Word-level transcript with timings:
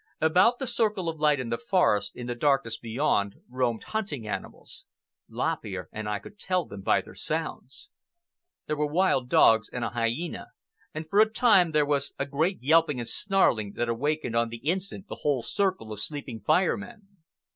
About 0.19 0.57
the 0.57 0.65
circle 0.65 1.07
of 1.09 1.19
light 1.19 1.39
in 1.39 1.49
the 1.49 1.59
forest, 1.59 2.15
in 2.15 2.25
the 2.25 2.33
darkness 2.33 2.75
beyond, 2.75 3.35
roamed 3.47 3.83
hunting 3.83 4.27
animals. 4.27 4.83
Lop 5.29 5.63
Ear 5.63 5.89
and 5.91 6.09
I 6.09 6.17
could 6.17 6.39
tell 6.39 6.65
them 6.65 6.81
by 6.81 7.01
their 7.01 7.13
sounds. 7.13 7.89
There 8.65 8.75
were 8.75 8.87
wild 8.91 9.29
dogs 9.29 9.69
and 9.71 9.83
a 9.83 9.89
hyena, 9.91 10.53
and 10.91 11.07
for 11.07 11.19
a 11.19 11.29
time 11.29 11.69
there 11.69 11.85
was 11.85 12.13
a 12.17 12.25
great 12.25 12.63
yelping 12.63 12.99
and 12.99 13.07
snarling 13.07 13.73
that 13.73 13.89
awakened 13.89 14.35
on 14.35 14.49
the 14.49 14.65
instant 14.67 15.05
the 15.07 15.17
whole 15.21 15.43
circle 15.43 15.91
of 15.91 15.99
sleeping 15.99 16.39
Fire 16.39 16.77
Men. 16.77 17.07